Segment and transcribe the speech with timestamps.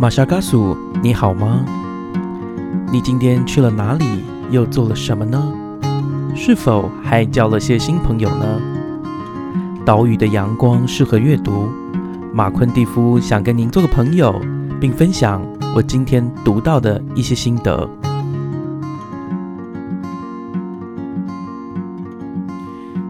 [0.00, 1.62] 马莎嘎苏，你好吗？
[2.90, 4.24] 你今天去了哪里？
[4.50, 5.52] 又做了什么呢？
[6.34, 8.62] 是否还交了些新朋友呢？
[9.84, 11.68] 岛屿的阳光适合阅读。
[12.32, 14.40] 马昆蒂夫想跟您做个朋友，
[14.80, 15.42] 并分享
[15.76, 17.86] 我今天读到的一些心得。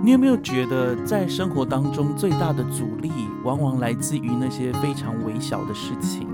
[0.02, 3.12] 你有没有觉得，在生活当中最大的阻力，
[3.44, 6.26] 往往来自于那些非常微小的事情？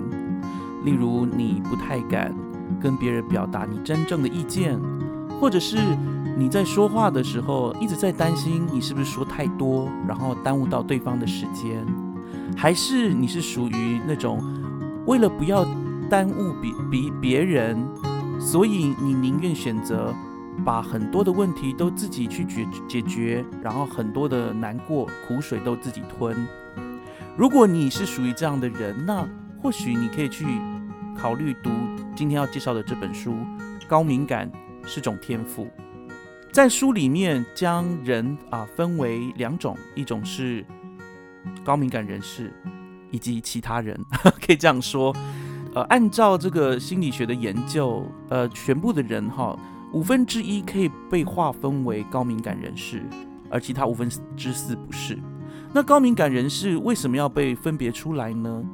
[0.87, 2.35] 例如，你不太敢
[2.81, 4.81] 跟别人表达你真正的意见，
[5.41, 5.77] 或者是
[6.39, 11.85] 你在说话的时候一直在担心你是不是说太多，然后耽误到对方的时间。
[12.57, 14.41] 还是你是属于那种
[15.07, 15.67] 为了不要
[16.09, 17.77] 耽误比比别人，
[18.39, 20.15] 所以你宁愿选择
[20.65, 26.47] 把很多的问题都自己去解解决，然后很多的难过苦水都自己吞。
[27.37, 29.27] 如果你是属于这样的人，那
[29.61, 30.47] 或许你可以去
[31.19, 31.71] 考虑读
[32.15, 33.33] 今天要介绍的这本书
[33.89, 34.51] 《高敏感
[34.85, 35.65] 是种天赋》。
[36.53, 40.65] 在书里面将人啊分为两种，一种是。
[41.65, 42.53] 高敏感人士
[43.13, 43.97] 以及其他人
[44.45, 45.15] 可以这样说，
[45.75, 49.57] 呃，按照这个心理学的研究，呃，全部的人哈，
[49.93, 53.03] 五分之一可以被划分为高敏感人士，
[53.49, 55.17] 而其他五分之四不是。
[55.73, 58.65] 那高敏感人士为什么要被分别出来呢？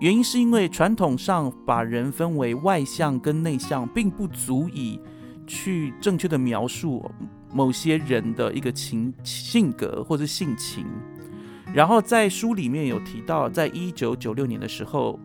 [0.00, 5.00] 原因是因为传统上把人分为外向跟内向，并不足以
[5.46, 7.10] 去正确的描述
[7.52, 10.86] 某些人的一个情性格或者性情。
[11.74, 15.18] 然后在书里面有提到，在一九九六年的时候，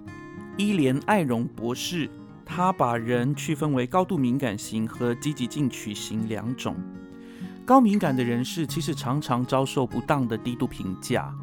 [0.57, 2.09] 伊莲艾荣博士
[2.44, 6.75] 他把人区分为高度敏感型和积极进取型两种。
[7.63, 11.33] 高敏感的人士其实常常遭受不当的低度评价，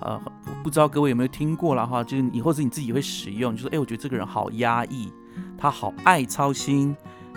[0.00, 0.20] 呃，
[0.62, 2.04] 不知道各位有没有听过了哈？
[2.04, 5.10] 就是你或者你自己会使用，就说哎，我觉得这个人好压抑，
[5.56, 6.94] 他好爱操心，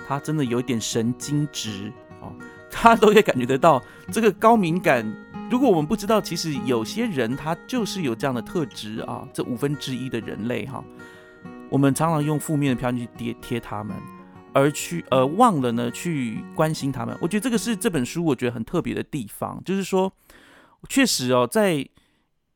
[0.07, 2.33] 他真的有一点神经质哦，
[2.69, 3.81] 他都会感觉得到
[4.11, 5.05] 这个高敏感。
[5.49, 10.83] 如果我们不知道，其实有些人他就是有这样的特质啊，这五分之一的人类哈，
[11.69, 13.95] 我们常常用负面的标签去贴贴他们，
[14.53, 17.17] 而去呃忘了呢去关心他们。
[17.19, 20.13] 我觉得这个是这本书我觉得很特别的地方，就是说，
[20.87, 21.83] 确实哦，在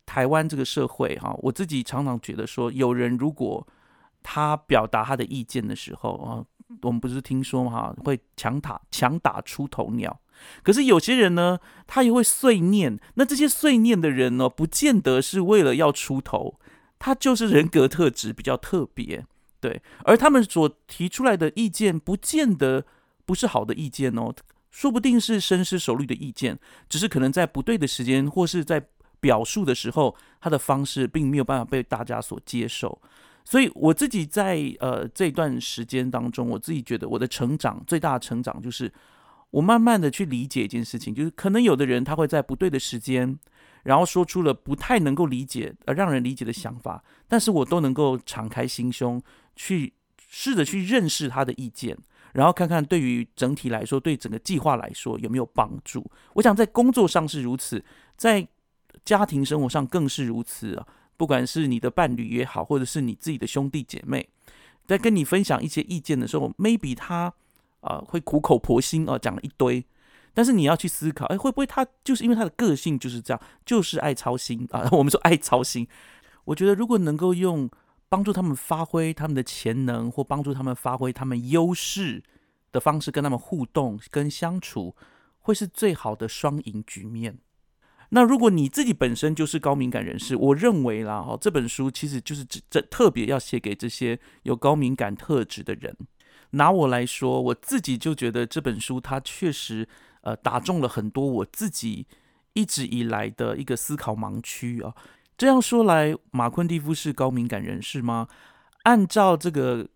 [0.06, 3.66] 台湾这个社会哈，我自己常常觉得说，有人如果
[4.22, 6.46] 他表达他的意见的时候啊，
[6.81, 10.19] 我们不是听说哈，会强打强打出头鸟。
[10.62, 13.00] 可是有些人呢，他也会碎念。
[13.16, 16.59] 那这些碎念的人呢，不见得是为了要出头，
[17.00, 19.25] 他就是人格特质比较特别，
[19.59, 19.81] 对。
[20.03, 22.86] 而他们所提出来的意见，不见得
[23.25, 24.34] 不是好的意见哦，
[24.72, 26.59] 说不定是深思熟虑的意见，
[26.90, 28.88] 只是可能在不对的时间或是在
[29.24, 33.02] 表述的时候，他的方式并没有办法被大家所接受。
[33.46, 38.92] 所以我自己在呃这段时间当中，我自己觉得我的成长最大的成长就是。
[39.54, 43.38] 我慢慢的去理解一件事情，就是可能有的人他会在不对的时间，
[43.84, 49.22] 然后说出了不太能够理解而让人理解的想法，但是我都能够敞开心胸
[49.56, 49.94] 去
[50.28, 51.96] 试着去认识他的意见，
[52.34, 56.04] 然后看看对于整体来说，对整个计划来说有没有帮助。
[56.34, 57.86] 我想在工作上是如此，
[58.18, 58.48] 在
[59.06, 60.88] 家庭生活上更是如此啊。
[61.18, 64.28] 不管是你的伴侣也好，或者是你自己的兄弟姐妹，
[64.86, 67.34] 在跟你分享一些意见的时候，maybe 他。
[67.86, 69.86] 啊，会苦口婆心哦，讲了一堆，
[70.34, 74.88] 但是你要去思考，哎，会不会他就是因为他的个性就是这样，就是爱操心 啊？
[74.94, 75.86] 我们说爱操心，
[76.46, 77.70] 我觉得如果能够用
[78.08, 82.24] 帮助他们发挥他们的潜能，或帮助他们发挥他们优势
[82.72, 84.96] 的方式跟他们互动跟相处，
[85.42, 87.38] 会是最好的双赢局面。
[88.16, 95.97] 那如果你自己本身就是高敏感人士，我认为啦，哈，这本书其实就是这特别要写给这些有高敏感特质的人。
[96.51, 99.88] 拿我来说，我自己就觉得这本书它确实
[100.22, 102.06] 呃打中了很多我自己
[102.53, 104.94] 一直以来的一个思考盲区啊。
[105.36, 108.27] 这样说来，马昆蒂夫是高敏感人士吗？
[108.83, 109.88] 按照这个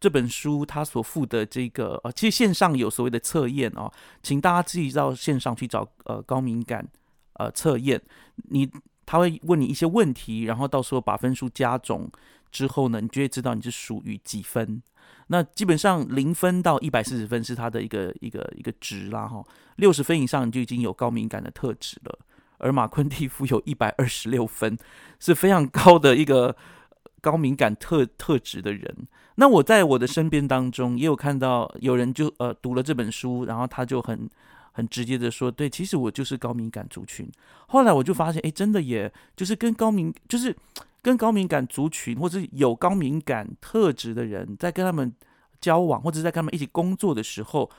[0.00, 6.88] 这本书他所附的这个呃，其实线上有所谓的测验哦，请大家自己到线上去找呃高敏感
[7.38, 8.00] 呃测验，
[8.50, 8.70] 你
[9.04, 12.10] 他会问你一些问题，然后到时候把分数加总
[12.50, 14.82] 之后呢，你就会知道你是属于几分。
[15.28, 19.44] 那基本上零分到一百四十分是他的一个一个一个值啦哈，
[19.76, 22.18] 六十分以上就已经有高敏感的特质了。
[22.58, 24.78] 而马昆蒂夫有一百二十六分，
[25.20, 26.56] 是非常高的一个
[27.20, 29.06] 高敏感特特质的人。
[29.34, 34.28] 那我在我的身边当中也有看到有人就呃读了这本书，然后他就很
[34.76, 37.28] 很直接的说，对，其实我就是高敏感族群。
[37.68, 40.54] 后来我就发现，哎，真的也就是跟高敏就是。
[41.02, 45.14] 跟高敏感族群或者有高敏感特质的人，在跟他们
[45.60, 47.70] 交往或者在跟他们一起工作的时候，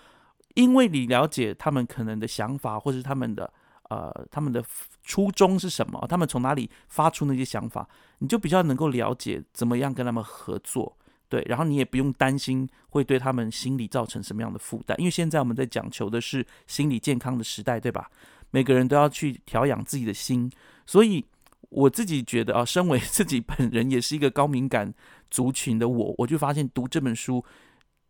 [0.54, 3.52] 因为你了解他们可能的想法，或者是他们的
[3.90, 4.64] 呃他们的
[5.04, 7.86] 初衷是什么，他们从哪里发出那些想法，
[8.20, 10.96] 你就比较能够了解怎么样跟他们合作。
[11.30, 18.10] 对，然后你也不用担心会对他们心理造成什么样的负担，因为现在我们在讲求的是心理健康的时代，对吧？
[18.52, 20.50] 每个人都要去调养自己的心，
[20.86, 21.26] 所以
[21.70, 24.94] 我自己觉得啊，身为 自己本人也是一个高敏感
[25.30, 27.44] 族群的我，我就发现读这本书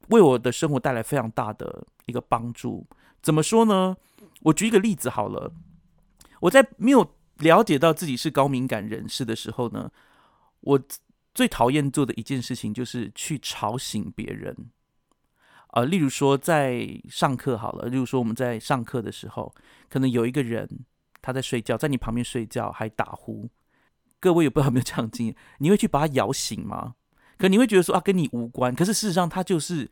[0.10, 2.86] 为我的生活带来非常大的一个帮助。
[3.24, 3.98] 怎么说呢？
[4.42, 5.52] 我举一个例子好了，
[6.42, 9.90] 我在没有了解到自己是高敏感人士的时候呢，
[10.62, 10.80] 我。
[11.38, 14.58] 最讨厌做的一件事情就是去吵醒别人，
[15.74, 19.54] 呃，例如说在上课好了，例如说我们在上课的时候，
[19.88, 20.68] 可能有一个人
[21.22, 23.48] 他在睡觉，在你旁边睡觉还打呼，
[24.20, 25.36] 各位有不知道有没有这样经验？
[25.60, 26.96] 你会去把他摇醒吗？
[27.38, 29.88] 可你会觉得说啊，跟你无关，可是事实上他就是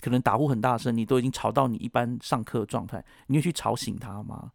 [0.00, 4.52] 可能打呼很大声，你都已经吵到你一般上课状态，你会去吵醒他吗？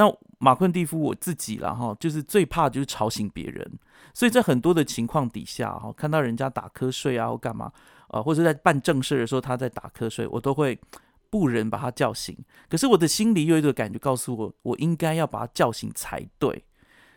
[0.00, 3.70] 那马昆蒂夫我自己了哈，就是最怕就是吵醒别人，
[4.14, 7.70] 所以在很多的情况底下哈，看到人家打瞌睡啊或干嘛，
[8.08, 10.80] 呃，或者在办正事的时候他在打瞌睡，我都会
[11.28, 12.34] 不忍把他叫醒。
[12.70, 16.64] 可是我的心里有一个感觉告诉我，我应该要把他叫醒才对，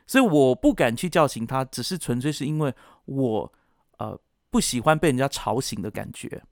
[0.06, 2.74] 所以我不敢去叫醒他，只是纯粹是因为
[3.06, 3.54] 我
[4.00, 4.20] 呃
[4.50, 6.44] 不喜欢被人家吵醒的感觉，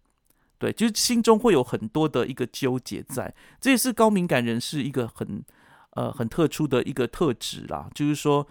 [0.58, 5.44] 对，就是心中会有很多的一个纠结在，这也是高敏感人士一个很。
[5.92, 8.48] 呃，很特殊的一个特质啦，就是说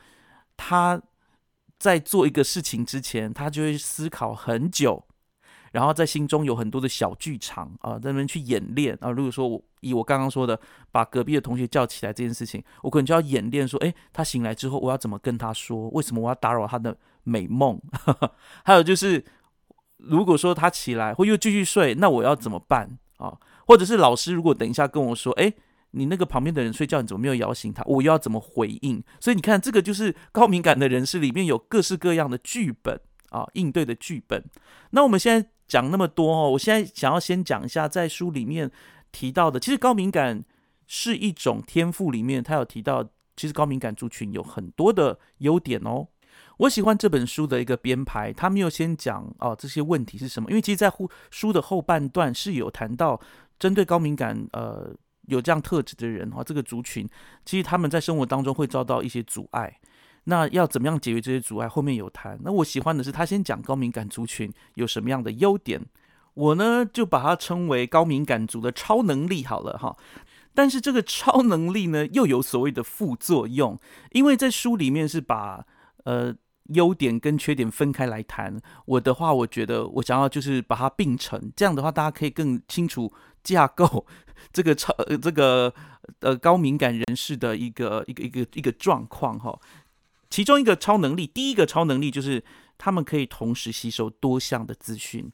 [0.56, 1.00] 他
[1.78, 5.02] 在做一个事情之前，他就会思考很久，
[5.72, 9.10] 然后在心中有很多的小剧场啊，在那边去演练啊。
[9.10, 10.60] 如果说我以我刚刚说的，
[10.92, 15.88] 把隔壁的同学叫起来这件事情，我可能就要演练说，诶，他醒来之后，我要怎么跟他说？
[15.90, 17.80] 为什么我要打扰他的美梦？
[18.62, 19.24] 还有就是，
[19.96, 23.38] 如果说他起来或又继续睡，那我要怎么办啊？
[23.66, 25.54] 或者是老师如果等一下跟我说，诶。
[25.92, 27.82] 你那个旁边的人睡觉，你怎么没有摇醒他？
[27.84, 29.02] 我又要怎么回应？
[29.18, 33.00] 所以你看，这个就是高敏感的人士里面有各式各样的剧本
[33.30, 34.44] 啊，应对的剧本。
[34.90, 38.70] 那我们现在讲那么多哦，我现在想要先讲一下，在书里面
[39.10, 40.44] 提到的，其实高敏感
[40.86, 43.04] 是一种天赋，里面他有提到，
[43.36, 46.06] 其实高敏感族群有很多的优点哦。
[46.58, 50.92] 我喜欢这本书的一个编排，他没有先讲哦这些问题是什么，因为其实，在
[51.30, 53.20] 书的后半段是有谈到
[53.58, 54.94] 针对高敏感呃。
[55.30, 57.08] 有这样特质的人哈，这个族群
[57.46, 59.78] 其实他们在生活当中会遭到一些阻碍。
[60.24, 61.68] 那要怎么样解决这些阻碍？
[61.68, 62.38] 后面有谈。
[62.44, 65.80] 那我喜欢的是他先讲高敏感族群有什么样的优点，
[66.34, 69.96] 我呢就把它称为高敏感族的超能力好了哈。
[70.54, 73.78] 但是这个超能力呢又有所谓的副作用，
[74.10, 75.64] 因为在书里面是把
[76.04, 76.34] 呃
[76.74, 78.60] 优点跟缺点分开来谈。
[78.84, 83.10] 我的话，我觉得我想要就是把它并成，这样的话大家可以更清楚
[83.42, 84.06] 架构。
[84.52, 85.72] 这个超呃这个
[86.20, 89.58] 呃高敏感人士的一个一个一个一个状况哈，
[90.28, 92.42] 其中一个超能力，第一个超能力就是
[92.78, 95.30] 他们可以同时吸收多项的资讯，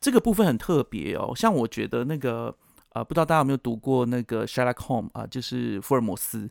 [0.00, 1.32] 这个部分很特别哦。
[1.34, 2.54] 像我觉得那个
[2.90, 6.50] 呃，不知道大家有没有读过那个 Sherlock Holmes 啊，就是福尔摩斯，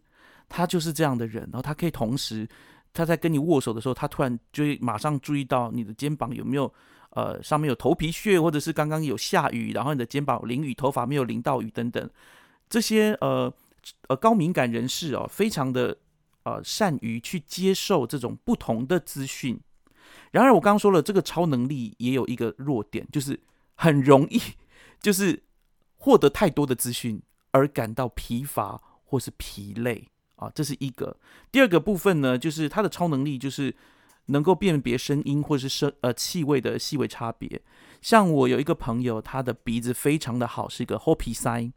[0.50, 2.48] 他就是这样的人，然后他可以同时
[2.94, 6.74] 他在跟你握手的时候，他突然就会马上注意到你的肩膀有没有。
[7.18, 12.08] 呃，上面有头皮屑，或者是刚刚有下雨，然后你的肩膀淋雨，头发没有淋到雨等等，
[12.70, 13.52] 这些呃
[14.08, 15.98] 呃高敏感人士哦，非常的
[16.44, 19.60] 呃善于去接受这种不同的资讯。
[20.30, 23.40] 然而我刚刚说了，这个超能力也有一个弱点，就是
[23.74, 24.40] 很容易
[25.02, 25.42] 就是
[25.98, 27.20] 获得太多的资讯
[27.50, 31.18] 而感到疲乏或是疲累啊，这是一个。
[31.52, 33.76] 第二个部分呢，就是他的超能力就是。
[34.28, 37.62] 能够辨别声音或者是声呃气味的细微差别，
[38.02, 41.72] 像我有一个朋友，他的鼻子非常的好，是一个厚皮塞。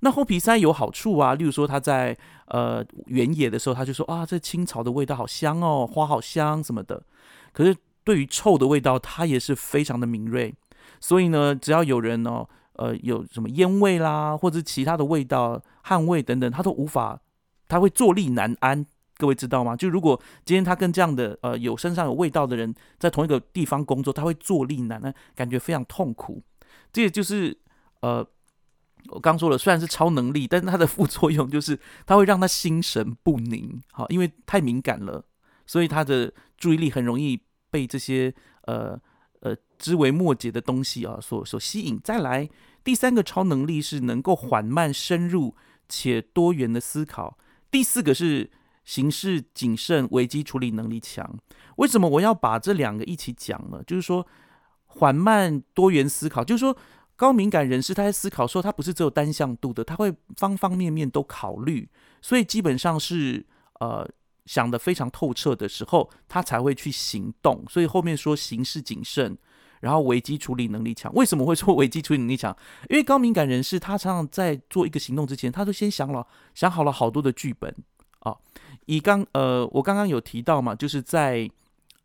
[0.00, 7.02] 那厚皮塞有好处啊，例如说他在呃原野的时候，他就说啊，这青草的味道好香哦，花好香什么的。
[7.52, 10.54] 可是对于臭的味道，他也是非常的敏锐。
[11.00, 17.20] 所以呢，只要有人呢，呃，有什么烟味啦，或者其他的味道、汗味等等，他都无法，
[17.66, 18.86] 他会坐立难安。
[19.18, 19.74] 各位知道吗？
[19.74, 26.42] 就如果今天他跟这样的呃有身上有味道的人在同一个地方工作，他会坐立难安，感觉非常痛苦。
[26.92, 27.56] 这也就是
[28.00, 28.26] 呃
[29.08, 33.80] 我刚说了，虽然是超能力，但是它的副作用就是它会让他心神不宁。
[33.92, 35.24] 好，因为太敏感了，
[35.66, 39.00] 所以他的注意力很容易被这些呃
[39.40, 41.98] 呃枝微末节的东西啊所所吸引。
[42.04, 42.50] 再来，
[42.84, 45.54] 第三个超能力是能够缓慢、深入
[45.88, 47.38] 且多元的思考。
[47.70, 48.50] 第四个是。
[48.86, 51.38] 行事谨慎、危机处理能力强。
[51.76, 53.82] 为什么我要把这两个一起讲呢？
[53.86, 54.26] 就是说，
[54.86, 56.74] 缓慢多元思考，就是说，
[57.16, 61.86] 高敏感人士他在思考时候，他不是只有单向度的，他会方方面面都考虑，
[62.22, 63.44] 所以基本上是
[63.80, 64.08] 呃
[64.46, 67.64] 想的非常透彻的时候，他才会去行动。
[67.68, 69.36] 所以后面说行事谨慎，
[69.80, 71.12] 然后危机处理能力强。
[71.14, 72.56] 为什么会说危机处理能力强？
[72.88, 76.24] 因为高敏感人士他常常在做一个行动之前，他都先想了
[76.54, 77.74] 想好了好多的剧本
[78.20, 78.36] 啊。
[78.86, 81.48] 以刚呃，我刚刚有提到嘛，就是在。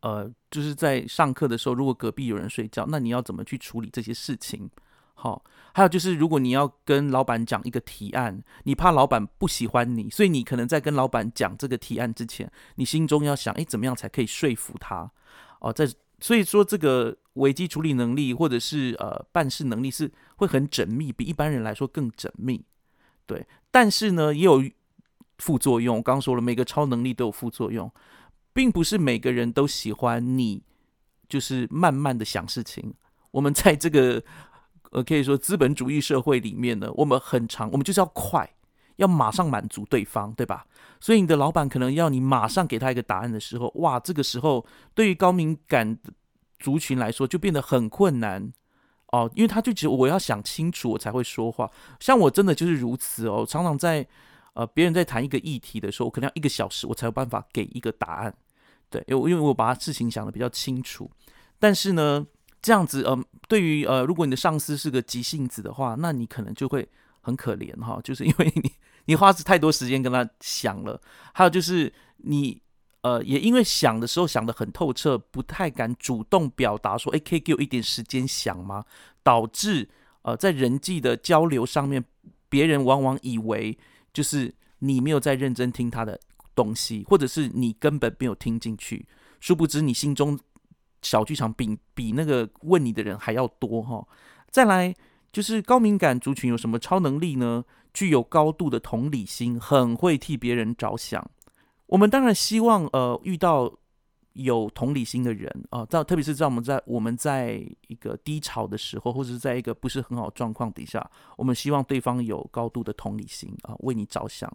[0.03, 4.67] 呃，就是在上课的时候，如果隔壁有人睡觉，那你要怎么去处理这些事情？
[5.13, 5.43] 好，
[5.75, 15.11] 还有就是，如果你要跟老板讲一个提案，你怕老板不喜欢你，所以你可能在跟老板讲这个提案之前，你心中要想，哎，怎么样才可以说服他？
[15.59, 15.87] 哦，在
[16.19, 22.65] 所以说，这个危机处理能力或者是呃办事能力是会很缜密，比一般人来说更缜密。
[23.27, 24.63] 对，但是呢，也有
[25.41, 25.97] 副作用。
[25.97, 27.91] 我刚说了，每个超能力都有副作用。
[28.53, 30.61] 并不是每个人都喜欢你，
[31.29, 32.93] 就是慢慢的想事情。
[33.31, 34.21] 我们在这个
[34.91, 38.53] 呃，可以说资本主义社会里面呢，我们很长，我们就是要快，
[38.97, 40.65] 要马上满足对方，对吧？
[40.99, 45.97] 所以你的老板可能要你马上给他一个答案的时候，哇，这个时候对于高敏感
[46.59, 48.51] 族群来说就变得很困难
[49.13, 51.71] 哦，因为他就觉得我要想清楚我才会说话。
[52.01, 54.05] 像我真的就是如此哦，常常在。
[54.53, 58.35] 呃，别人在谈一个议题的时候，我可能要一个小时，我才有办法给一个答案。
[58.89, 61.09] 对，因为因为我把事情想的比较清楚。
[61.57, 62.27] 但是呢，
[62.61, 63.17] 这样子，呃，
[63.47, 66.85] 对于呃，如果你的上司是个急性子的话，那你可能就会
[67.21, 68.73] 很可怜哈，就是因为你
[69.05, 70.99] 你花太多时间跟他想了。
[71.33, 72.61] 还有就是你
[73.03, 78.83] 呃，也因为想的时候想的很透彻，不太敢主动表达说，哎，可以给我一点时间想吗？
[79.23, 79.87] 导致
[80.23, 82.03] 呃，在人际的交流上面，
[82.49, 83.77] 别人往往以为。
[84.13, 86.19] 就是你没有在认真听他的
[86.55, 89.07] 东西，或者是你根本没有听进去，
[89.39, 90.39] 殊不知你心中
[91.01, 94.07] 小剧场比比那个问你的人还要多哈。
[94.49, 94.93] 再来
[95.31, 97.63] 就是高敏感族群有什么超能力呢？
[97.93, 101.29] 具有高度的同理心，很会替别人着想。
[101.87, 103.73] 我们当然希望呃遇到。
[104.33, 114.51] 有同理心的人啊，在特别是在我们在我们在一个低潮的时候，或者是在一个不是很好状况底下，我们希望对方有高度的同理心啊，为你着想。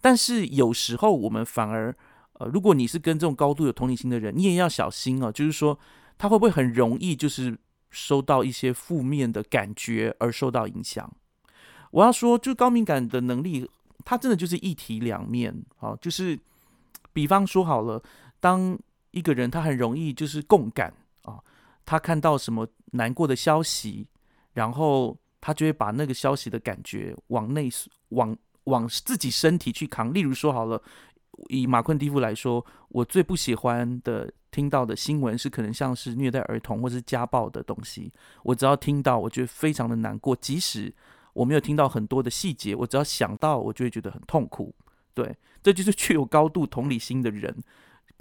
[0.00, 1.94] 但是有时候我们反而，
[2.34, 5.78] 呃，如果你是跟这种高度有同理心的人，你也要小心哦，就是说
[6.16, 7.58] 他会不会很容易就是
[7.90, 11.12] 收到一些负面的感觉而受到影响？
[11.90, 13.68] 我要说，就高敏感的能力，
[14.04, 16.38] 它真的就是一体两面啊，就是
[17.12, 18.02] 比方说好了，
[18.40, 18.78] 当
[19.12, 20.92] 一个人他很容易就是共感
[21.22, 21.38] 啊，
[21.86, 24.06] 他看到什么难过的消息，
[24.52, 27.70] 然后他就会把那个消息的感觉往内
[28.08, 30.12] 往往自己身体去扛。
[30.12, 30.82] 例如说好了，
[31.48, 38.12] 以马昆蒂夫来说，我最不喜欢的听到的新闻是可能像是虐待儿童或是家暴的东西。
[38.42, 40.94] 我只要听到，我觉得非常的难过，即使
[41.32, 44.74] 我没有听到很多的细节，我只要想到，我就会觉得很痛苦。
[45.14, 47.54] 对，这就是具有高度同理心的人。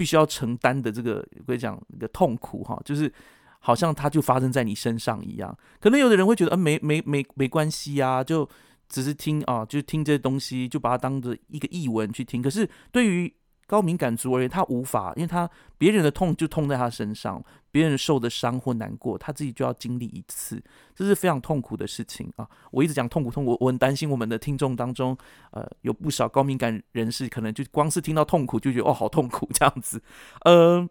[0.01, 3.13] 必须要承担的这个，我跟你讲，一个痛苦哈，就是
[3.59, 5.55] 好像它就发生在你身上一样。
[5.79, 8.49] 可能有的人会觉得，呃，没没没没关系啊，就
[8.89, 12.41] 只是听啊，就听这些东西，就把它当着一个译文去听。
[12.41, 13.31] 可是对于
[13.67, 17.39] 高敏感族而言，他无法，因为他别人的痛就痛在他身上，
[17.71, 20.61] 别人受的伤或难过，他自己就要经历一次，
[20.93, 22.47] 这是非常痛苦的事情啊！
[22.69, 25.17] 我一直讲痛苦，痛苦，我很担心我们的听众当中，
[25.51, 30.03] 呃，有不少高敏感人士，可能就光是听到痛苦就觉得哦，好痛苦这样子。
[30.41, 30.87] 呃，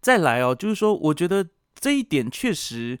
[0.00, 2.98] 再来哦，就是说，我觉得这一点确实，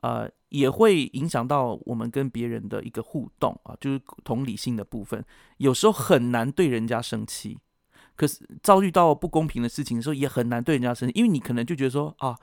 [0.00, 5.24] 呃，也会影响到我们跟别人的一个互动啊，就是同理心的部分，
[5.56, 7.58] 有时候很难对人家生气。
[8.16, 12.34] 可是遭遇到不公平的事情的时候，也很难对人家生气，因为你可能就觉得说啊，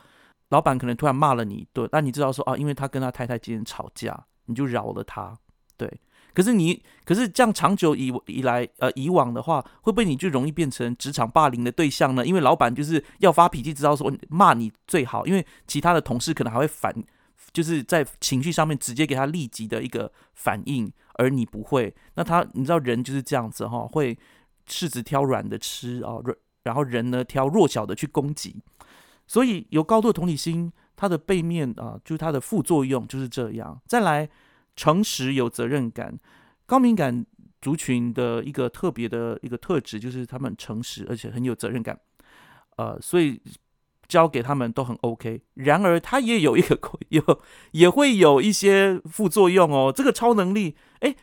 [0.49, 5.37] 老板可能突然骂了你一顿，但你知道说啊，因为他跟他太太今天吵架，你就饶了他，
[5.75, 5.99] 对。
[6.33, 12.25] 可是你，可是这样长久以以来，呃，以往的话，会不会你就容易变成职场霸凌的对象呢？
[12.25, 16.91] 因为老板就是要发脾气，知道说骂你最好，因为其他的同事可能还会反，
[17.51, 21.93] 就是在情绪上面直接给他立即的一个反应，而你不会。
[22.15, 24.17] 那他，你知道人就是这样子哈，会。
[24.67, 26.17] 柿子挑软的吃啊，
[26.63, 28.55] 然后人呢挑弱小的去攻击，
[29.27, 33.81] 所以有高度同理心，它的背面啊，就是它的副作用就是这样。
[33.85, 34.29] 再来，
[34.75, 36.17] 诚实有责任感，
[36.65, 37.25] 高敏感
[37.61, 41.99] 族群的一个特别的一个特质就是他们诚实而且很有责任感，
[42.77, 43.41] 呃，所以
[44.07, 45.41] 交给他们都很 OK。
[45.55, 46.79] 然而，它也有一个
[47.09, 47.41] 有
[47.71, 49.91] 也会有一些副作用哦。
[49.93, 51.13] 这个超能力，哎，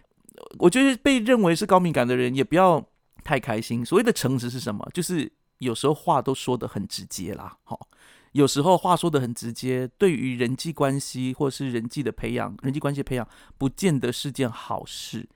[0.59, 2.90] 我觉得被认为是高敏感的人也不要。
[3.25, 3.85] 太开心。
[3.85, 4.89] 所谓的诚实是什么？
[4.93, 7.89] 就是有时候话都说的很直接啦，好，
[8.33, 15.29] 有时候话说的很直接，对于人际关系或是人际的培养、人际关系的培养，不见得是件好事。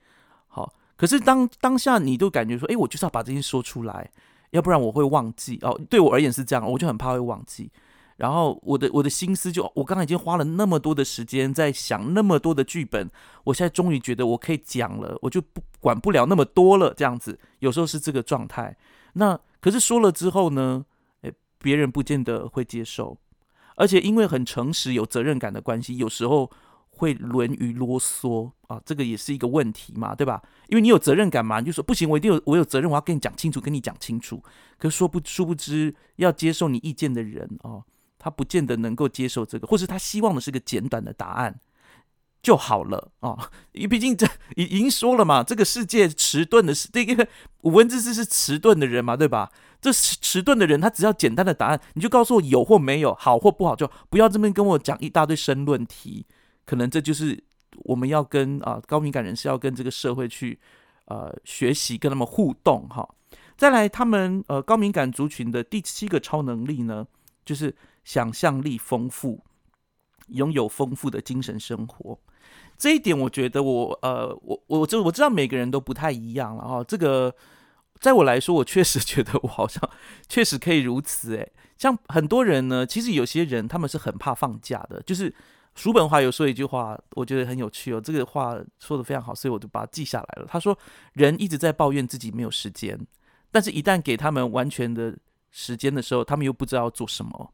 [0.47, 4.09] 好，可是当当下你都感觉说，哎，我就是要把这些说出来，
[4.51, 5.79] 要不然我会忘记哦。
[5.89, 7.69] 对我而言是这样，我就很怕会忘记。
[8.17, 13.09] 然后我的我的心思就，我刚刚已经花了那么多的时间在想那么多的剧本，
[13.43, 16.93] 我现在终于觉得我可以讲了，我就不管不了那么多了。
[16.95, 18.77] 这样子有时候是这个状态。
[19.13, 20.85] 那可是说了之后呢，
[21.21, 23.17] 诶，别人不见得会接受，
[23.75, 26.49] 而且因为很诚实、有责任感的关系，有时候
[26.91, 30.41] 会沦于啰嗦啊，这个也是一个问题嘛，对吧？
[30.69, 34.41] 因为你有责任感嘛，你就说不行，我一定有我有责任，我要跟你讲清楚，跟你讲清楚。
[34.77, 37.83] 可是说不殊不知，要接受你意见的人哦。
[38.25, 41.59] 他不见得能够接受这个，或是他希望的是个简短的答案
[42.41, 43.51] 就好了啊。
[43.71, 47.27] 因为毕竟这已经说了嘛，这个世界迟钝的是这个
[47.61, 49.51] 五文字字是迟钝的人嘛，对吧？
[49.79, 56.25] 这迟迟钝的人，他只要简单的答案，你就告诉我有或没有，好或不好，就不要这边跟我讲一大堆申论题。
[56.65, 57.43] 可能这就是
[57.83, 60.59] 我们要跟啊高敏感人士要跟这个社会去
[61.05, 63.07] 呃学习，跟他们互动哈。
[63.55, 67.05] 再来，他们呃高敏感族群的第七个超能力呢，
[67.45, 67.75] 就是。
[68.05, 69.43] 想象力丰富，
[70.27, 72.17] 拥有丰富的精神生活，
[72.77, 76.83] 这一点我觉得我呃我我就我知道每个人都不太一样了哈。
[76.83, 77.35] 这个
[77.99, 79.81] 在我来说，我确实觉得我好像
[80.29, 81.51] 确实可以如此诶。
[81.77, 85.01] 像很多人呢，其实有些人他们是很怕放假的。
[85.01, 85.33] 就是
[85.73, 87.99] 叔本华有说一句话，我觉得很有趣哦。
[87.99, 90.47] 这个话说的非常好，所以我就把它记下来了。
[90.47, 90.77] 他说
[91.13, 92.97] ：“人一直在抱怨自己没有时间，
[93.51, 95.17] 但是一旦给他们完全的
[95.51, 97.53] 时间的时候，他们又不知道做什么。”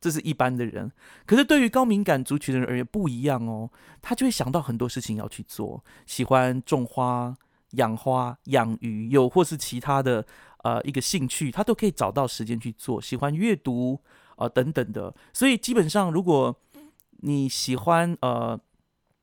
[0.00, 0.90] 这是一般的人，
[1.24, 7.32] 可是对于高敏感族群的人而言不一样哦，他就会想到很多事情要去做，喜欢种花、
[7.72, 10.26] 养花、养鱼，又或是其他的
[10.64, 13.00] 呃一个兴趣，他都可以找到时间去做。
[13.00, 14.00] 喜欢阅读
[14.34, 16.58] 啊等等的，所以基本上如果
[17.18, 18.58] 你喜欢呃，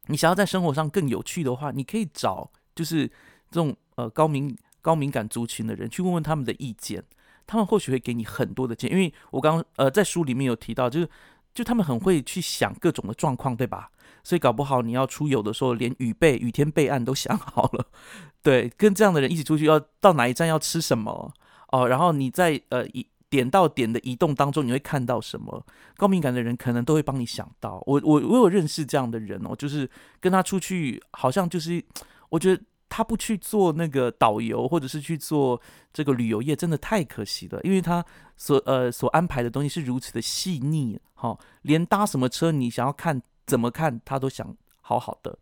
[0.08, 3.06] 你想要在生活上更有趣的话，你可以找就是
[3.52, 7.04] 这种呃高敏高敏感族群的人去问问他们的意见。
[7.50, 11.10] 他们或许会给你很多的建议，因为我刚呃在书里面有提到，就是
[11.52, 13.90] 就他们很会去想各种的状况，对吧？
[14.24, 17.88] 所以搞不好你要出游的时候，连雨备雨天备案都想好了。
[18.44, 21.34] 对，跟这样的人一起出去，要到哪一站要吃什么
[21.72, 25.66] 哦，然后你在呃一点到点的移动当中，你会看到什么？
[25.98, 27.82] 高敏感的人可能都会帮你想到。
[27.88, 29.90] 我我我有认识这样的人哦，就是
[30.22, 31.84] 跟他出去，好像就是
[32.30, 32.62] 我觉得。
[32.90, 35.62] 他不去做那个导游，或者是去做
[35.94, 37.62] 这个旅游业，真的太可惜了。
[37.64, 38.04] 因为他
[38.36, 45.38] 所呃所安排的东西是如此的细腻，哈，连搭什么车，你想要看怎么看，他都想好好的。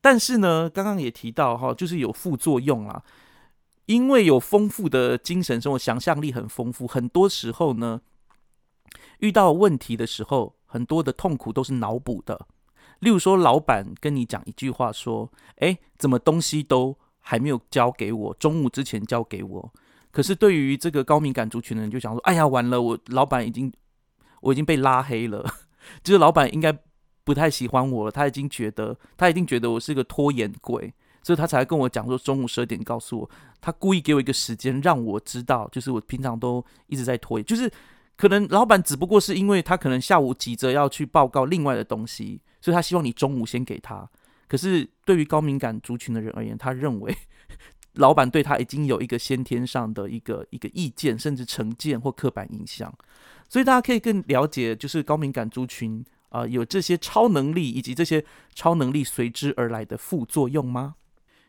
[0.00, 3.04] 但是呢，刚刚也提到哈，就是有副作用啊。
[3.86, 8.00] 因为有丰富的精神生活，想象力很丰富，很多时候呢，
[9.18, 12.46] 遇到问题的时候，很多的痛苦都是脑补的。
[13.02, 18.34] 例如说，老板跟你讲一句话，说：“哎，怎么东西都还没有交给我？
[18.34, 19.72] 中午之前交给我。”
[20.12, 23.72] 可是对于这个高敏感族群的人，就想说：“哎呀，完了，我老板已经
[24.40, 25.44] 我已经被拉黑了，
[26.04, 26.72] 就是老板应该
[27.24, 28.10] 不太喜欢我了。
[28.12, 37.68] 他已经觉得，他一定觉得我是个拖延鬼，所以他才跟我讲说，中午十二点告诉我，他故意给我一个时间，让我知道，就是我平常都一直在拖延，就是
[38.22, 44.08] 可能老板只不过是因为他可能下午急着要去报告另外的东西。”所以他希望你中午先给他，
[44.46, 47.12] 可是对于高敏感族群的人而言，他认为
[47.94, 52.94] 老板对他已经有一个先天上的一个一个意见，甚至成见或刻板印象。
[53.48, 60.94] 所以大家可以更了解，就是高敏感族群啊，有这些超能力以及这些超能力随之而来的副作用吗？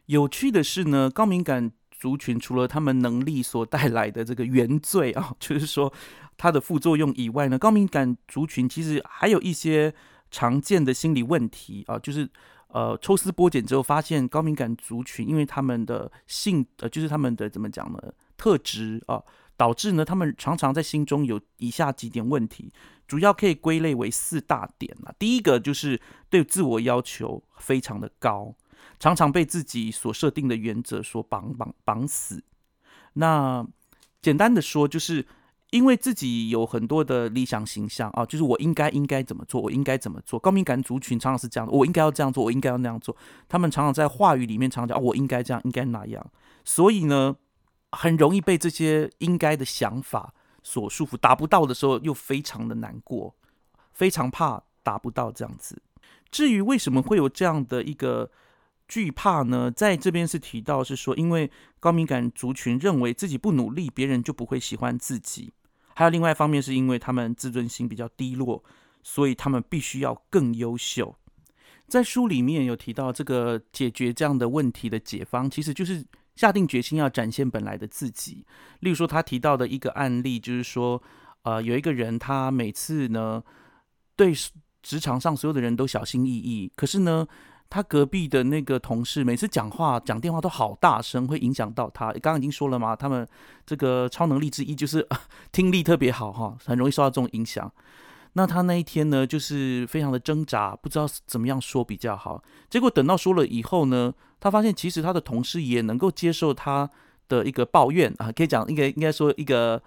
[0.08, 1.72] 有趣的是呢，高敏感
[2.04, 5.92] 族群除了他们能力所带来的这个原罪啊， 就是说
[6.36, 9.94] 它的副作用以外呢，高敏感族群其实还有一些。
[10.36, 12.28] 常见的心理问题啊，就是
[12.70, 18.00] 呃抽丝剥茧之后发现高敏感族群，因为他们的性呃就是他们的怎么讲呢
[18.36, 19.22] 特质啊，
[19.56, 22.74] 导致呢他们常常在心中有以下几点问题，
[23.08, 25.14] 主要可以归类为四大点啊。
[25.20, 28.56] 第一个就是对自我要求非常的高，
[29.04, 32.42] 常常被自己所设定的原则所绑绑绑死。
[33.14, 33.68] 那
[34.22, 35.28] 简单的说就是。
[35.74, 40.38] 因为自己有很多的理想形象啊，就是我应该应该怎么做，我应该怎么做。
[40.38, 43.18] 高敏感族群常常是这样的，我应该要这样做，我应该要那样做。
[43.50, 46.24] 他们常常在话语里面常常讲，我应该这样，应该那样。
[46.64, 47.36] 所以呢，
[47.92, 53.34] 很容易被这些应该的想法所束缚，达不到的时候又非常的难过，
[53.94, 55.82] 非常怕达不到这样子。
[56.30, 58.30] 至于为什么会有这样的一个？
[58.94, 65.52] 惧怕呢，在这边是提到是说，因为高敏感族群认为自己不努力，别人就不会喜欢自己；
[65.96, 68.64] 还有另外一方面，是因为他们自尊心比较低落，
[69.02, 71.16] 所以他们必须要更优秀。
[71.88, 78.46] 在书里面有提到，这个解决这样的问题的解方，其实就是下定决心要展现本来的自己。
[78.82, 81.02] 例如说，他提到的一个案例，就是说，
[81.42, 83.44] 呃，有一个人，他每次呢，
[84.16, 84.32] 对
[84.84, 87.28] 职场上所有的人都小心翼翼，可是呢。
[87.74, 92.12] 他隔壁的那个同事每次讲话讲电话都好大声，会影响到他。
[92.12, 93.28] 刚刚已经说了嘛，他们
[93.66, 95.08] 这个超能力之一就是
[95.52, 97.72] 听力特别好哈，很容易受到这种影响。
[98.34, 102.44] 那他那一天呢，就是非常的挣扎，不知道怎么样说比较好。
[102.70, 106.88] 结果等到说了以后呢，他发现其实他的同事也能够接受他
[107.28, 109.82] 的一个抱怨啊，可以讲应该应该说一个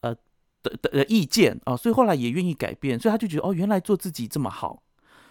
[0.00, 0.14] 呃
[0.62, 4.82] 的的意见啊，所以后来也愿意改变，所以他就觉得哦，原来做自己这么好，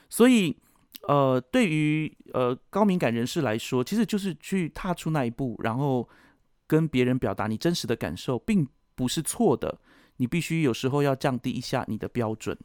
[0.09, 0.55] 所以。
[1.03, 6.07] 呃，对于呃高敏感人士来说，其实就是去踏出那一步，然后
[6.65, 9.79] 跟别人表达你真实的感受，并不是错的。
[10.17, 12.57] 你必须有时候要降低一下你的标准。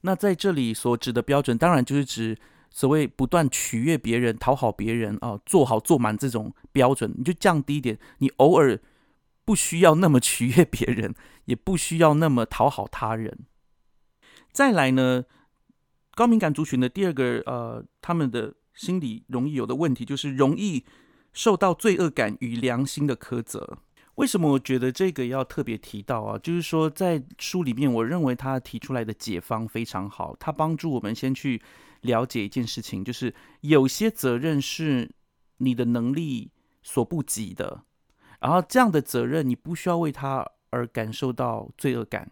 [0.00, 2.38] 那在这里所指的标准，当然就是指
[2.70, 7.98] 所谓不断取悦别人、讨好别人啊，做好做满这种标准，你就降低一点。
[8.18, 8.80] 你偶尔
[9.44, 13.46] 不需要那么取悦别人，也不需要那么讨好他人。
[14.50, 15.24] 再来呢？
[16.18, 20.84] 高敏感族群的第二个，呃，他们的心理容易有的问题，就是容易
[21.32, 23.78] 受到罪恶感与良心的苛责。
[24.16, 26.36] 为什么我觉得这个要特别提到啊？
[26.40, 31.62] 就是说，在书里面，我认为他提出来的解方非常好，他帮助我们先去
[32.00, 35.08] 了解一件事情，就是有些责任是
[35.58, 36.50] 你的能力
[36.82, 37.84] 所不及的，
[38.40, 42.28] 然后这样的责任，你不需要为他而感受到罪恶感。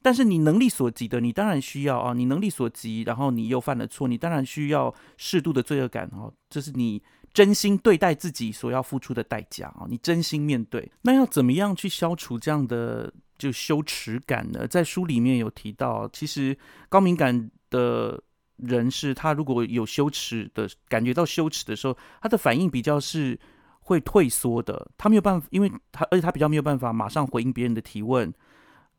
[0.00, 2.12] 但是你能力所及的，你当然需要啊。
[2.12, 6.32] 你能力所及，然后你又犯了错，你当然需要适度的罪恶感哦。
[6.48, 9.86] 这是你真心对待自己所要付出的代价啊。
[9.88, 14.66] 你真心面对，那要怎么样去消除这样的就羞耻感呢？
[14.68, 16.56] 在书里面有提到，其实
[16.88, 18.22] 高敏感的
[18.56, 23.38] 人是他如果有羞耻的感觉到羞耻的时候，他的反应比较是
[23.80, 24.90] 会退缩的。
[24.96, 28.32] 他没有办法，因为他而且他比较没有办法马上回应别人的提问。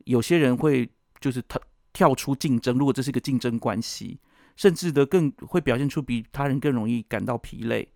[0.10, 0.90] 有些人会
[1.22, 1.60] 就是他
[1.94, 4.20] 跳出竞争，如果这是一个竞争关系，
[4.56, 7.88] 甚至的更会表现出比他人更容易感到疲累。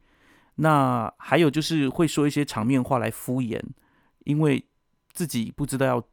[0.58, 3.60] 那还有就是会说一些场面话来敷衍，
[4.26, 4.63] 因为
[5.12, 6.04] 自己不知道要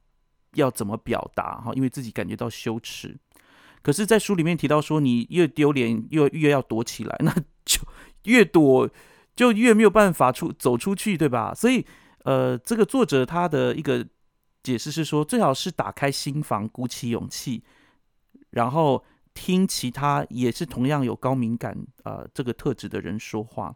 [0.55, 3.15] 要怎么表达哈，因为自己感觉到羞耻。
[3.83, 7.31] 可是，在书里面提到说，你越丢脸越越要躲起来， 那
[7.67, 7.83] 就
[8.25, 8.89] 越躲
[9.37, 11.53] 就越没有办法出走出去，对吧？
[11.55, 11.85] 所以，
[12.25, 14.07] 呃，这个作者他的一个。
[14.63, 17.63] 解释是说，最好是打开心房，鼓起勇气，
[18.51, 23.75] 然后听其他也是同样有高敏感呃这个特质的人说话。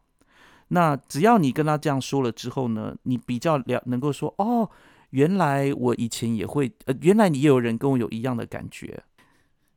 [0.69, 4.69] 那只要你跟他这样说了之后呢，你比较了能够说，哦，
[5.11, 9.05] 原来我以前也会，呃，原来你也有人跟我有一样的感觉。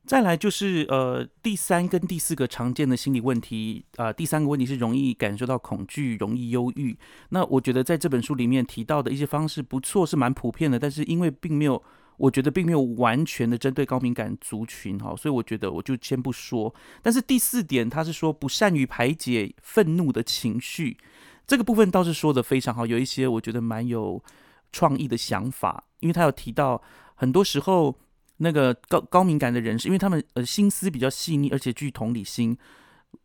[0.08, 6.98] 再来就是呃第三跟第四个常见的心理问题啊，第三个问题是容易感受到恐惧，容易忧郁。
[7.30, 11.84] 那我觉得在这本书里面提到的一些方式不错，是蛮普遍的，但是因为并没有，
[12.16, 16.74] 我觉得并没有完全的针对高敏感族群哈，所以我觉得我就先不说。
[17.02, 20.98] 但是第四点，他是说不善于排解愤怒的情绪，
[21.46, 24.24] 这个部分倒是说的非常好，有一些我觉得蛮有
[24.72, 26.82] 创意的想法，因为他有提到
[27.16, 28.00] 很多时候。
[28.38, 32.56] 那个高高敏感的人士，因为他们呃心思比较细腻，而且具同理心，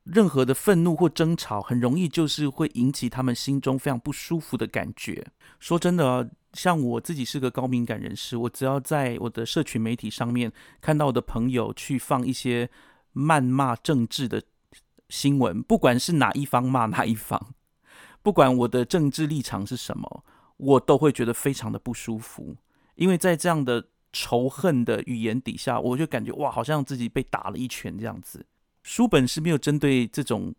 [0.05, 5.27] 任何的愤怒或争吵，很容易就是会引起他们心中非常不舒服的感觉。
[5.61, 12.71] 说真的，像我自己是个高敏感人士，我只要在我的社群媒体上面看到我的朋友去放一些
[13.15, 14.43] 谩骂政治的
[15.11, 17.55] 新闻，不管是哪一方骂哪一方，
[18.23, 20.25] 不管我的政治立场是什么，
[20.57, 22.57] 我都会觉得非常的不舒服，
[22.95, 23.89] 因为在这样的。
[24.13, 28.45] 仇恨的语言底下，我就感觉哇，好像自己被打了一拳这样子。
[28.83, 30.55] 书本是没有针对这种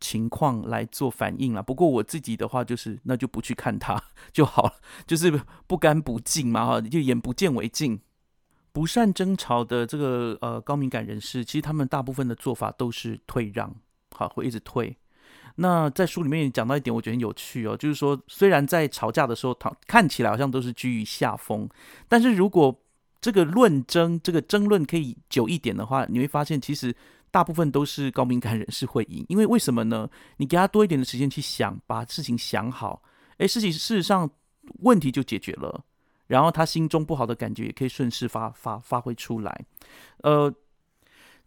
[0.00, 1.62] 情况来做反应了。
[1.62, 4.74] 不过我自己的话，就是那就不去看它 就好了，
[5.06, 8.00] 就是不干不净嘛，哈，就眼不见为净。
[8.70, 13.74] 不善争吵的这个呃高敏感人士，其实他们大部分的做法都是退让，
[14.14, 14.96] 好，会一直退。
[15.60, 21.68] 那在书里面也讲到一点，我觉得很有趣哦，就是说，虽然在吵架的时候，他看起来好像都是居于下风，
[22.06, 22.72] 但是如果
[23.20, 26.94] 这个论争、这个争论可以久一点的话，你会发现，其实
[27.32, 30.08] 大部分都是高敏感人士会赢，因为为什么呢？
[30.36, 33.02] 你给他多一点的时间去想，把事情想好，
[33.38, 34.30] 诶，事情事实上
[34.82, 35.84] 问题就解决了，
[36.28, 39.64] 然后他心中不好的感觉也可以顺势发发发挥出来，
[40.22, 40.54] 呃。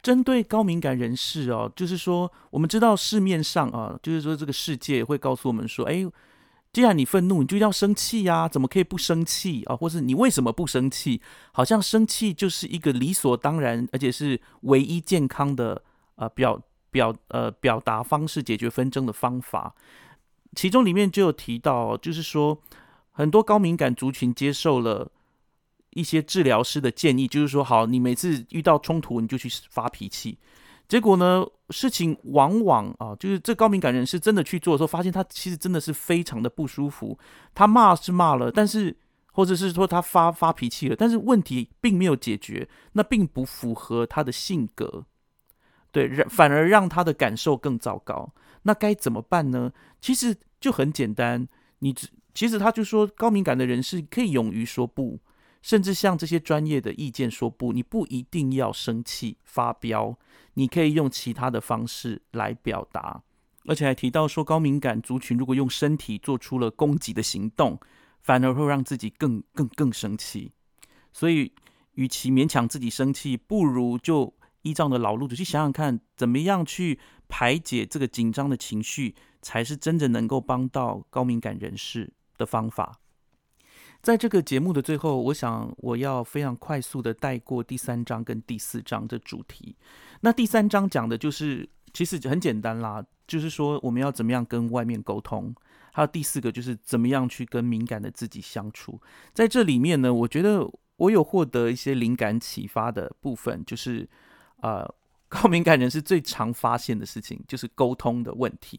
[0.01, 6.03] 针对高敏感人士哦，就是说，我们知道市面上啊，就是说这个世界会告诉我们说，哎，
[6.73, 9.75] 既然你愤怒，你就要生气呀，怎么可以不生气啊？
[9.75, 11.21] 或是你为什么不生气？
[11.51, 15.83] 好像生气就是一个理所当然，而且是唯一健康的
[16.15, 16.59] 呃表
[16.89, 19.75] 表呃表达方式，解决纷争的方法。
[20.55, 22.57] 其中里面就有提到，就是说
[23.11, 25.11] 很多高敏感族群接受了。
[25.91, 30.37] 一些治疗师的建议就是说，好，你每次遇到冲突你就去发脾气，
[30.87, 37.17] 结果呢，事情往往啊，就是这高敏感人士真的去做的时候，发现他其实真的是非常的不舒服。
[37.53, 38.95] 他骂是骂了，但是
[39.31, 45.05] 或者是说他发发脾气了，但是问题并没有解决，那并不符合他的性格，
[45.91, 48.33] 对，反而让他的感受更糟糕。
[48.63, 49.71] 那该怎么办呢？
[49.99, 51.47] 其实就很简单，
[51.79, 51.93] 你
[52.33, 55.19] 其实他就说，高敏感的人士可以勇于说不。
[55.61, 60.17] 甚至像这些专业的意见说不，你不一定要生气发飙，
[60.55, 63.23] 你可以用其他的方式来表达。
[63.65, 67.79] 而且还提到说，高敏感族群如果用身体做出了攻击的行动，
[68.21, 70.51] 反而会让自己更更更生气。
[71.13, 71.53] 所以，
[71.93, 83.00] 与其勉强自己生气，不如就依照的老路子去想想看，怎么样去排解这个紧张的情绪，才是真正能够帮到高敏感人士的方法。
[84.01, 89.75] 在这个节目的最后，我想我要非常快速的带过第三章跟第四章的主题。
[90.21, 95.53] 那第三章讲的就是，其实很简单啦，就是说我们要怎么样跟外面沟通。
[95.93, 98.99] 还有第四个就是怎么样去跟敏感的自己相处。
[99.33, 104.09] 在这里面呢，我觉得我有获得一些灵感启发的部分，就是
[104.61, 104.93] 呃。
[105.33, 108.77] 高敏感人是最常发现的事情，就是沟通的问题。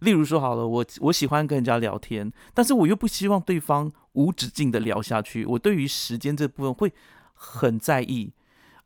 [0.00, 5.46] 例如说，好了，我我喜欢跟人家聊天，但是我又不希望对方无止境的聊下去。
[5.46, 6.92] 我对于时间这部分会
[7.34, 8.32] 很在意。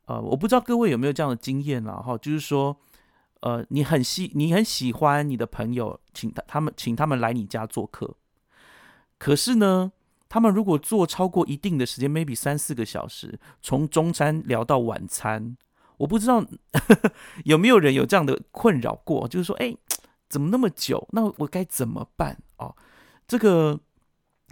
[0.05, 2.77] 呃，我不知道各位有没有这样的经验啦，哈，就是说，
[3.39, 8.15] 呃，你很喜你很喜欢你的朋友，请他他们请他们来你家做客，
[9.17, 9.91] 可是呢，
[10.29, 15.57] 他们如果做超过一定的时间，maybe 三四个小时，从中餐聊到晚餐。
[15.97, 16.45] 我不知道
[17.43, 19.75] 有没有人有这样的困扰过，就是说，哎，
[20.29, 21.07] 怎么那么久？
[21.11, 22.73] 那我该怎么办啊？
[23.27, 23.79] 这个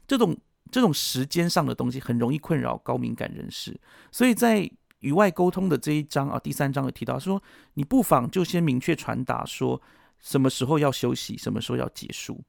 [0.08, 0.36] 这种
[0.72, 3.80] 这种时间上的东西很容易困扰高敏感人士，
[4.12, 7.42] 所以在与外沟通的这一章啊，第三章有提到说，
[7.76, 9.80] 你不妨就先明确传达说，
[10.20, 12.44] 什么时候要休息，什么时候要结束，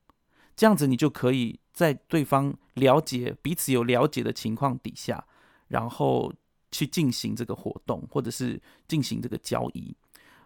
[0.56, 5.26] 这样子你就可以在对方了解彼此有了解的情况底下，
[5.68, 6.32] 然后。
[6.76, 9.96] 去进行这个活动，或者是进行这个交易，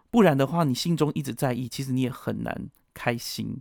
[0.09, 3.59] 不然的话，你心中一直在意，其实你也很难开心。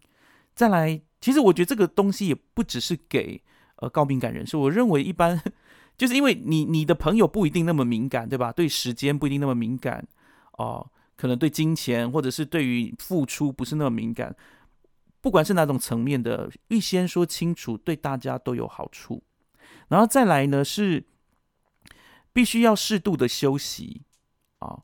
[0.55, 3.43] 再来，其实我觉得这个东西也不只是给
[3.77, 5.43] 呃高敏感人士，我认为一般
[5.99, 8.53] 就是因为你你的朋友不一定那么敏感，对吧？
[8.53, 10.07] 对时间不一定那么敏感
[10.53, 14.37] 哦，可能对金钱或者是对于付出不是那么敏感。
[15.21, 19.23] 不管是哪种层面的，预先说清楚，对大家都有好处。
[19.89, 21.05] 然后再来呢是。
[22.33, 24.03] 必须要适度的休息
[24.59, 24.83] 啊！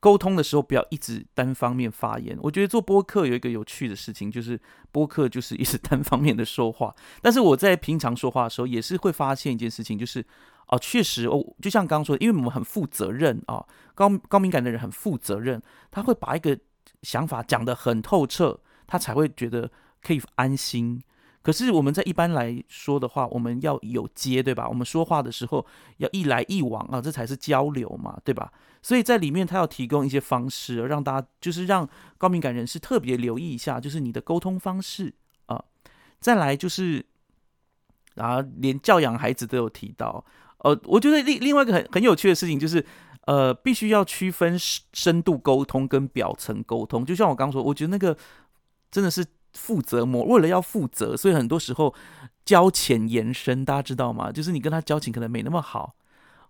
[0.00, 2.38] 沟通的时候不要一直单方面发言。
[2.40, 4.60] 我觉得做播客有一个有趣的事情，就是
[4.92, 6.94] 播客就是一直单方面的说话。
[7.20, 10.24] 但是我在平常说话的时候，也是会发现一件事情，就是
[10.68, 16.56] 哦，确实哦，就像刚刚说的，因为我们很负责任啊，高高敏感的人很负责任，他会把一个
[17.02, 19.70] 想法讲得很透彻，他才会觉得
[20.00, 21.02] 可以安心。
[21.40, 24.68] 可是我们在一般来说的话，我们要有接，对吧？
[24.68, 25.64] 我们说话的时候
[25.96, 28.52] 要一来一往啊，这才是交流嘛，对吧？
[28.82, 35.14] 所以在里面他要提供一些方式，让大家就是让高敏感人士特别留意一下，就是你的沟通方式
[35.46, 35.64] 啊。
[36.20, 37.06] 再来就是，
[38.16, 40.24] 啊连教养孩子都有提到。
[40.58, 42.84] 呃，我觉得另另外一个很很有趣的事情就是，
[43.26, 44.58] 呃，必须要区分
[44.92, 47.06] 深度沟通跟表层沟通。
[47.06, 48.14] 就像我刚说，我觉得那个
[48.90, 49.24] 真的是。
[49.52, 51.94] 负责模为了要负责，所以很多时候
[52.44, 54.30] 交浅言深，大家知道吗？
[54.30, 55.94] 就是你跟他交情可能没那么好，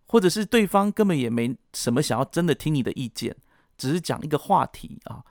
[0.07, 3.35] 或者是对方根本也没什么想要真的听你的意见，
[3.77, 5.23] 只是讲一个话题啊，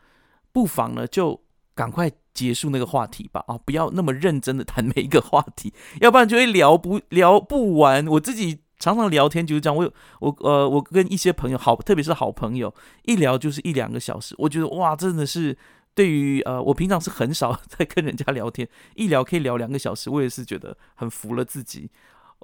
[0.52, 1.40] 不妨呢就
[1.76, 8.08] 赶快结束那个话题吧啊，不要那么认真的谈每一个话题， 要不然就会聊不聊不完。
[8.08, 15.58] 我自己常常聊天就是这样，我我呃我跟一些朋友好，特别是好朋友，一聊就是一两个小时，我觉得哇，真的是。
[15.98, 21.90] 对于呃，我平常是很少 在跟人家聊天，一聊可以聊两个小时，我也是觉得很服了自己。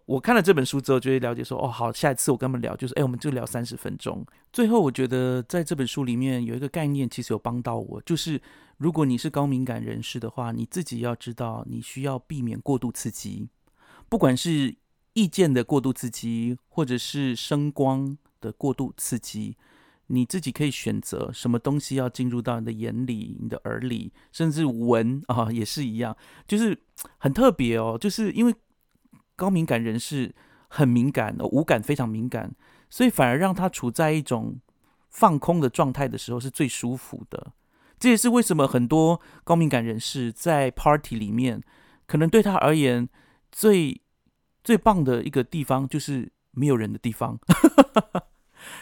[0.05, 4.25] 我看了这本书之后，就会了解说，哦，好，下一次我跟他们聊，就是，哎，我们就聊三十分钟。
[4.51, 8.41] 最后，我觉得在这本书里面有一个概念，其实有帮到我，就是
[8.77, 13.47] 如果你是高敏感人士的话，你自己要知道，你需要避免过度刺激，
[14.09, 14.75] 不管是
[15.13, 19.55] 意见的过度刺激，或者是声光的过度刺激。
[20.13, 26.15] 你自己可以选择什么东西要进入到你的眼里、你的耳里，甚至闻啊，也是一样，
[26.47, 26.77] 就是
[27.17, 27.97] 很特别哦。
[27.99, 28.53] 就是因为
[29.35, 30.35] 高敏感人士
[30.67, 32.55] 很敏感，五感非常敏感，
[32.91, 34.59] 所以反而让他处在一种
[35.09, 37.51] 放空的状态的时候是最舒服的。
[37.97, 41.63] 这也是为什么很多高敏感人士在 party 里面，
[42.05, 43.09] 可能对他而言
[43.51, 43.99] 最
[44.63, 47.39] 最棒的一个地方就是没有人的地方。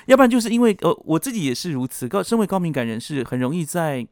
[0.06, 2.08] 要不然就是因为呃，我自己也是如此。
[2.08, 4.08] 高身为高敏感人士，很容易在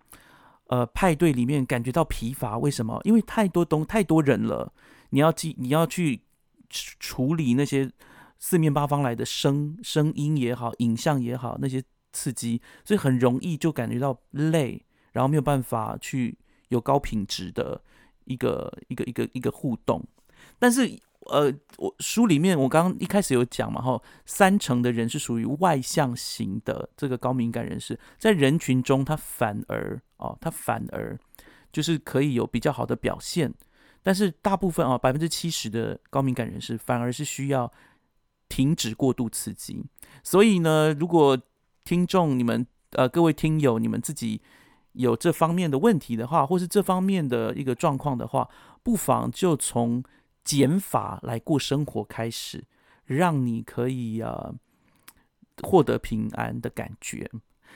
[0.67, 2.57] 呃派对里面感觉到疲乏。
[2.57, 2.99] 为什么？
[3.03, 4.73] 因为太多东太多人了，
[5.09, 6.21] 你要记你要去
[6.69, 7.89] 处理那些
[8.37, 16.37] 四面八方来的声声音也好，影像也好，那些刺激，所以很容易就感觉到累，然后没有办法去
[16.69, 17.81] 有高品质的
[18.25, 20.03] 一个一个一个一个互动。
[20.57, 20.99] 但是。
[21.31, 31.17] 呃，我书里面我刚刚一开始有讲嘛，哈，三成的人是属于外向型的这个高敏感人士，在人群中他反而哦，他反而
[31.71, 33.53] 就是可以有比较好的表现，
[34.01, 37.71] 但是大部分啊，百分之七十的高敏感人士反而是需要
[38.47, 39.85] 停止过度刺激。
[40.23, 41.37] 所以呢，如果
[41.85, 44.41] 听众你们呃各位听友你们自己
[44.93, 48.49] 有这方面的问题的话，或是这方面的一个状况的话，
[48.83, 50.03] 不妨就从。
[50.49, 52.63] 减法来过生活，开始
[53.05, 54.51] 让你可以啊
[55.61, 57.29] 获得平安的感觉。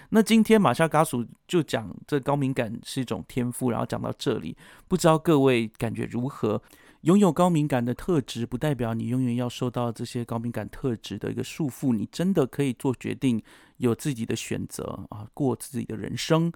[0.10, 4.58] 那今天马夏嘎属就讲这高敏感是一种天赋，然后讲到这里，
[4.88, 6.60] 不知道各位感觉如何？
[7.02, 13.40] 拥有高敏感的特质，不代表你永远要受到这些高敏感特质的一个束缚，你真的可以做决定，
[13.78, 16.52] 有自己的选择啊，过自己的人生。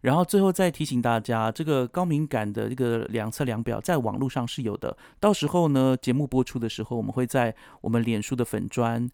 [0.00, 4.96] 然后最后再提醒大家，这个高敏感的这个量测量表在网络上是有的。
[5.18, 9.08] 到时候呢，节目播出的时候，我们会在我们脸书的粉砖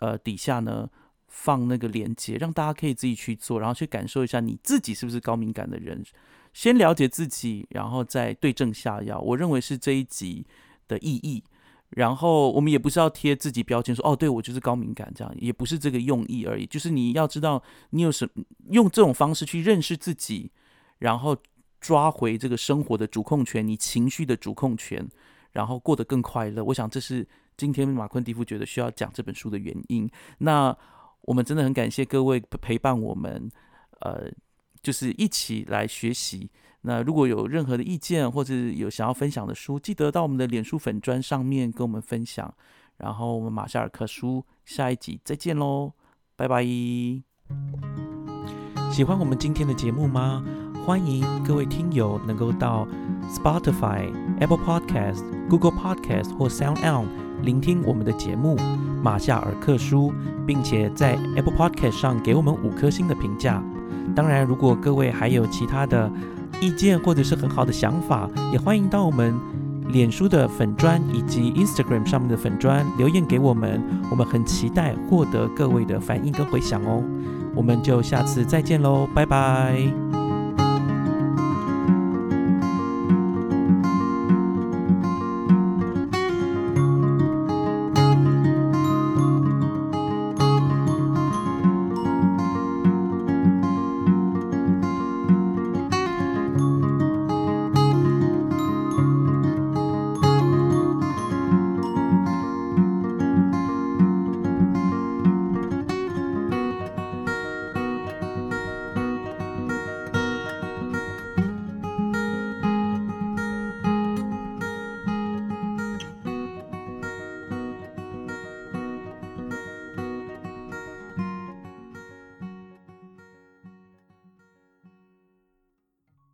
[0.00, 0.88] 呃底下呢
[1.28, 6.02] 放那个链接，让大家可以自己去做，然后去感受一下你自己是不是高敏感的人。
[6.52, 9.20] 先了解自己，然后再对症下药。
[9.20, 10.46] 我认为是这一集
[10.86, 11.42] 的意义。
[11.94, 16.66] 然后我们也不是要贴自己标签，说哦，对我就是高敏感，这样也不是这个用意而已。
[16.66, 20.50] 就是你要知道，你有什么用这种方式去认识自己，
[20.98, 21.36] 然后
[21.80, 25.08] 抓回这个生活的主控权，你情绪的主控权，
[25.52, 26.64] 然后过得更快乐。
[26.64, 27.24] 我想这是
[27.56, 30.10] 今天马昆迪夫觉得需要讲这本书的原因。
[30.38, 30.76] 那
[31.20, 33.48] 我们真的很感谢各位陪伴我们，
[34.00, 34.28] 呃，
[34.82, 36.50] 就是一起来学习。
[36.86, 42.52] 那如果有任何的意见或者有想要分享的书，记得到我们的脸书粉砖上面跟我们分享。
[42.98, 45.92] 然后我们马夏尔克书下一集再见喽，
[46.36, 46.62] 拜拜！
[48.92, 50.44] 喜欢我们今天的节目吗？
[50.84, 52.86] 欢迎各位听友能够到
[53.30, 57.08] Spotify、Apple Podcast、Google Podcast 或 Sound On
[57.42, 58.56] 聆听我们的节目
[59.02, 60.12] 《马夏尔克书》，
[60.44, 63.62] 并且在 Apple Podcast 上给我们五颗星的评价。
[64.14, 66.12] 当然，如果各位还有其他的，
[66.64, 69.34] 意见或者是很好的想法，也欢迎到我们
[69.88, 77.02] 脸书的粉砖以及 Instagram 上面的粉砖留言给我们，我们很期待获得各位的反应跟回响哦。
[77.54, 80.23] 我们就下次再见喽，拜拜。